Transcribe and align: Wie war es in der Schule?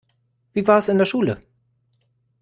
Wie 0.53 0.65
war 0.65 0.79
es 0.79 0.89
in 0.89 0.97
der 0.97 1.05
Schule? 1.05 1.41